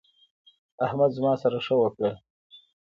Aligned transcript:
احمد 0.85 1.11
زما 1.17 1.33
سره 1.43 1.57
ښه 1.65 1.75
وکړل. 1.79 2.15